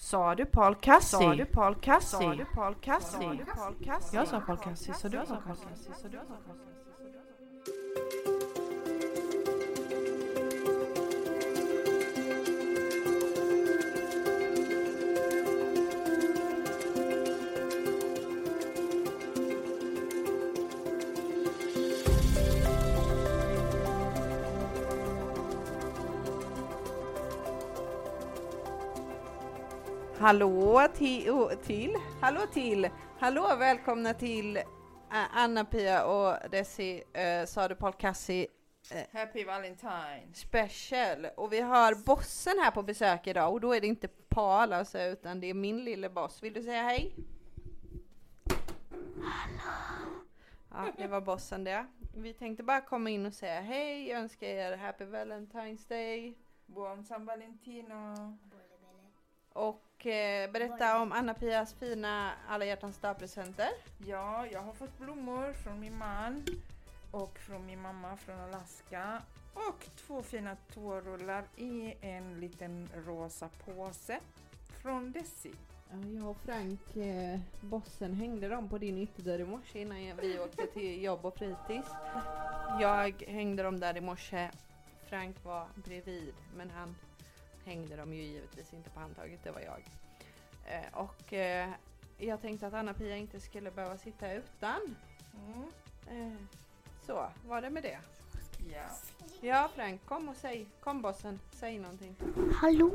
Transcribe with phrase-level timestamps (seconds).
[0.00, 1.16] Sa du Paul Cassi?
[1.16, 2.16] Sa du Paul Cassi?
[2.16, 4.16] Sa du Paul Cassi?
[4.16, 6.87] Jag sa Paul Cassi, så du sa Paul Cassi, så du Paul Cassi.
[30.20, 37.68] Hallå till, oh, till, hallå till, hallå välkomna till uh, Anna-Pia och Desi, uh, sa
[37.68, 38.46] du Paul Cassi
[39.12, 40.28] Happy Valentine!
[40.32, 41.26] special.
[41.36, 45.00] Och vi har bossen här på besök idag och då är det inte Paul alltså,
[45.00, 46.42] utan det är min lille boss.
[46.42, 47.14] Vill du säga hej?
[50.70, 51.86] Ja, det var bossen det.
[52.16, 56.34] Vi tänkte bara komma in och säga hej, önska er Happy Valentine's Day
[56.66, 58.38] Buon San Valentino!
[59.52, 63.68] och eh, berätta om Anna-Pias fina alla hjärtans dag-presenter.
[64.06, 66.44] Ja, jag har fått blommor från min man
[67.10, 69.22] och från min mamma från Alaska
[69.54, 74.20] och två fina tårullar i en liten rosa påse
[74.82, 75.52] från Desi.
[75.90, 80.16] Ja, jag och Frank, eh, bossen, hängde dem på din ytterdörr i morse innan jag-
[80.16, 81.88] vi åkte till jobb och fritids.
[82.80, 84.50] Jag hängde dem där i morse.
[85.08, 86.96] Frank var bredvid, men han
[87.68, 89.82] hängde dem ju givetvis inte på handtaget, det var jag.
[90.66, 91.70] Eh, och eh,
[92.18, 94.96] jag tänkte att Anna-Pia inte skulle behöva sitta utan.
[95.46, 95.62] Mm.
[96.10, 96.38] Eh,
[97.06, 97.98] så, var det med det?
[98.72, 98.90] Ja.
[99.40, 102.16] Ja Frank, kom och säg, kom bossen, säg någonting.
[102.54, 102.92] Hallå!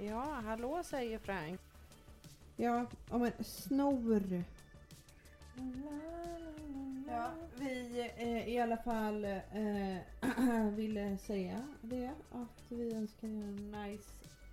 [0.00, 1.60] Ja, hallå säger Frank.
[2.56, 4.44] Ja, om en snor.
[7.08, 9.96] Ja, vi eh, i alla fall eh,
[10.76, 14.10] ville säga det att vi önskar er en nice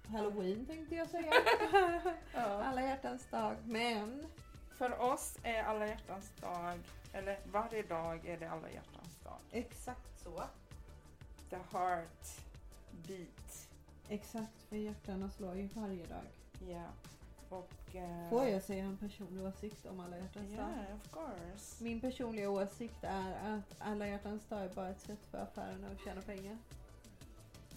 [0.08, 1.34] halloween tänkte jag säga.
[2.34, 2.64] Ja.
[2.64, 3.56] Alla hjärtans dag.
[3.66, 4.26] Men
[4.78, 6.80] För oss är alla hjärtans dag,
[7.14, 9.38] eller varje dag är det alla hjärtans dag.
[9.52, 10.44] exakt så.
[11.50, 12.28] The heart
[13.08, 13.70] beat.
[14.10, 16.24] Exakt för hjärtarna slår ju varje dag.
[16.70, 16.86] Ja.
[17.58, 17.96] Och...
[17.96, 20.70] eh, Får jag säga en personlig åsikt om alla hjärtans dag?
[20.70, 21.84] Yeah, of course.
[21.84, 26.00] Min personliga åsikt är att alla hjärtans dag är bara ett sätt för affärerna att
[26.06, 26.58] tjäna pengar.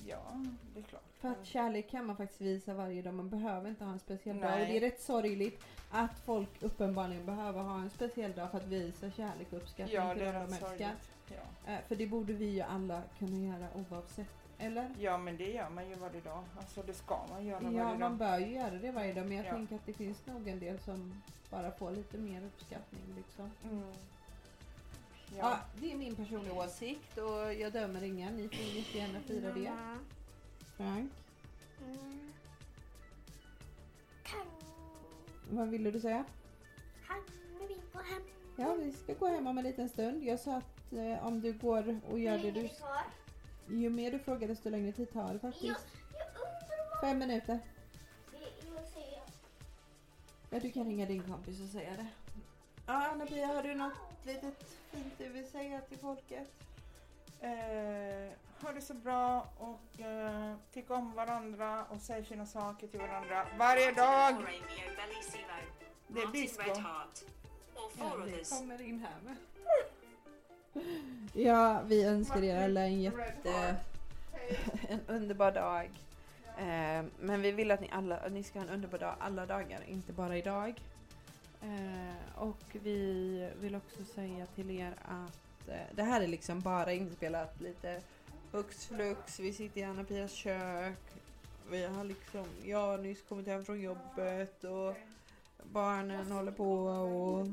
[0.08, 0.44] Ja,
[0.74, 1.02] det är klart.
[1.20, 4.40] För att kärlek kan man faktiskt visa varje dag, man behöver inte ha en speciell
[4.40, 4.50] dag.
[4.50, 4.62] Nej.
[4.62, 8.66] Och det är rätt sorgligt att folk uppenbarligen behöver ha en speciell dag för att
[8.66, 10.94] visa kärlek och uppskattning Ja, till det är de älskar.
[11.28, 11.72] Ja.
[11.72, 14.28] Eh, För det borde vi ju alla kunna göra oavsett.
[14.58, 14.90] Eller?
[14.98, 16.44] ja, men det gör man ju varje dag.
[16.58, 18.12] Alltså det ska man göra Ja, varje man dag.
[18.18, 19.50] bör ju göra det varje dag men jag Ja.
[19.50, 23.50] tänker att det finns nog en del som bara får lite mer uppskattning liksom.
[23.64, 23.82] Mm.
[25.36, 25.36] Ja.
[25.38, 25.58] Ja.
[25.80, 28.36] det är min personliga åsikt och jag dömer ingen.
[28.36, 29.72] Ni får jättegärna fira det.
[30.76, 31.10] Frank,
[34.22, 34.46] Kan,
[35.50, 36.24] vad ville du säga?
[37.06, 37.16] kan
[37.68, 38.22] vi gå hem?
[38.56, 40.24] Ja, vi ska gå hem om en liten stund.
[40.24, 42.68] Jag sa att eh, om du går och gör det du...
[43.66, 43.74] det?
[43.74, 45.64] Ju mer du frågar desto längre tid tar det Jag, faktiskt.
[46.12, 47.00] jag undrar vad...
[47.00, 47.58] Fem minuter.
[48.32, 48.42] Jag.
[50.50, 52.06] Ja, du kan ringa din kompis och säga det.
[52.86, 53.92] Ja, Anna-Pia, har du något
[54.24, 56.48] litet fint du vill säga till folket?
[57.40, 58.32] Eh,
[58.62, 63.46] ha det så bra och eh, tycka om varandra och säg fina saker till varandra
[63.58, 64.32] varje dag.
[64.34, 65.44] Romeo Bellissimo,
[66.08, 66.62] Det är disco.
[66.66, 67.04] Ja,
[68.14, 68.48] others.
[68.50, 69.36] kommer in här med.
[71.32, 73.76] Ja, vi önskar er alla en jätte...
[74.88, 75.90] En underbar dag.
[76.58, 79.80] Eh, men vi vill att ni alla ni ska ha en underbar dag alla dagar,
[79.86, 80.82] inte bara idag.
[81.62, 86.92] Eh, och vi vill också säga till er att eh, det här är liksom bara
[86.92, 88.00] inspelat lite
[88.52, 89.40] hux flux.
[89.40, 91.00] Vi sitter i Anna-Pias kök.
[91.70, 94.96] Vi har liksom, jag har nyss kommit hem från jobbet och
[95.64, 97.46] barnen håller på och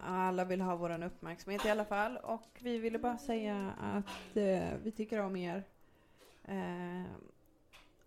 [0.00, 2.16] alla vill ha vår uppmärksamhet i alla fall.
[2.16, 5.64] Och vi ville bara säga att eh, vi tycker om er.
[6.44, 7.04] Eh,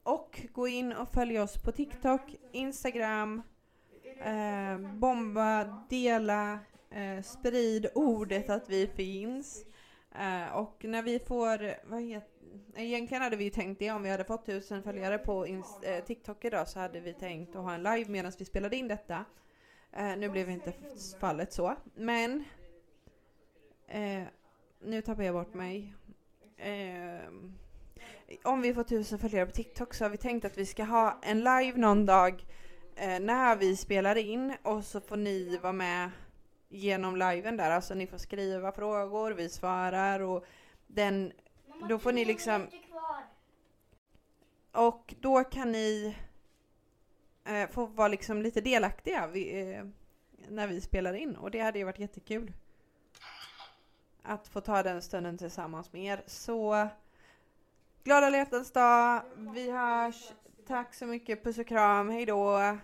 [0.04, 3.42] och gå in och följ oss på TikTok, Instagram,
[4.24, 6.60] eh, bomba, dela,
[6.90, 9.66] eh, sprid ordet att vi finns.
[10.20, 12.38] Eh, och när vi får, vad heter
[12.76, 16.04] Egentligen hade vi ju tänkt det om vi hade fått tusen följare på Inst- eh,
[16.04, 19.26] TikTok idag så hade vi tänkt att ha en live medan vi spelade in detta.
[19.92, 20.74] Eh, nu blev inte
[21.20, 22.44] fallet så, men
[23.88, 24.24] eh,
[24.82, 25.94] nu tappar jag bort mig.
[26.58, 27.30] Eh,
[28.44, 31.20] om vi får tusen följare på TikTok så har vi tänkt att vi ska ha
[31.24, 32.46] en live någon dag
[32.96, 36.10] eh, när vi spelar in och så får ni vara med
[36.70, 37.72] genom liven där.
[37.72, 40.46] Alltså ni får skriva frågor, vi svarar och
[40.88, 41.32] den
[41.90, 42.68] Då får ni liksom-
[44.72, 46.16] och då kan ni
[47.46, 49.86] eh, få vara liksom lite delaktiga vi, eh,
[50.50, 52.54] när vi spelar in och det hade ju varit jättekul.
[54.22, 56.24] Att få ta den stunden tillsammans med er.
[56.26, 56.88] Så
[58.04, 59.22] glada hjärtans dag.
[59.36, 60.32] Vi hörs.
[60.68, 61.44] Tack så mycket.
[61.44, 62.10] Puss och kram.
[62.10, 62.78] Hej då.